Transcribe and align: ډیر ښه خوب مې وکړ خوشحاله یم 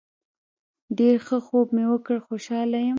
ډیر 0.97 1.15
ښه 1.27 1.37
خوب 1.45 1.67
مې 1.75 1.85
وکړ 1.91 2.17
خوشحاله 2.27 2.77
یم 2.85 2.89